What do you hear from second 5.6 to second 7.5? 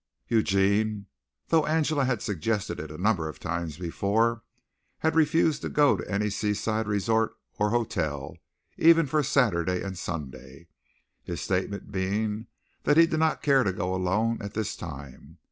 to go to any seaside resort